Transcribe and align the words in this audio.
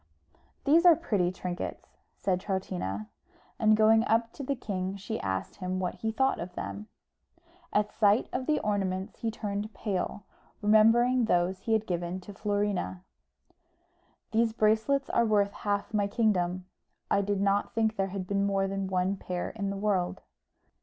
"These 0.63 0.83
are 0.83 0.95
pretty 0.95 1.31
trinkets," 1.31 1.99
said 2.17 2.39
Troutina; 2.39 3.09
and 3.59 3.77
going 3.77 4.03
up 4.07 4.33
to 4.33 4.41
the 4.41 4.55
king 4.55 4.95
she 4.97 5.19
asked 5.19 5.57
him 5.57 5.77
what 5.79 5.93
he 5.93 6.11
thought 6.11 6.39
of 6.39 6.55
them. 6.55 6.87
At 7.71 7.91
sight 7.93 8.27
of 8.33 8.47
the 8.47 8.57
ornaments 8.61 9.19
he 9.19 9.29
turned 9.29 9.71
pale, 9.75 10.23
remembering 10.59 11.25
those 11.25 11.59
he 11.59 11.73
had 11.73 11.85
given 11.85 12.19
to 12.21 12.33
Florina. 12.33 13.03
"These 14.31 14.53
bracelets 14.53 15.11
are 15.11 15.23
worth 15.23 15.51
half 15.51 15.93
my 15.93 16.07
kingdom; 16.07 16.65
I 17.11 17.21
did 17.21 17.39
not 17.39 17.75
think 17.75 17.95
there 17.95 18.07
had 18.07 18.25
been 18.25 18.43
more 18.43 18.67
than 18.67 18.87
one 18.87 19.17
pair 19.17 19.51
in 19.51 19.69
the 19.69 19.77
world." 19.77 20.21